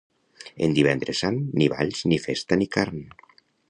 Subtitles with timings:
[0.67, 3.09] En Divendres Sant, ni balls, ni festa, ni carn.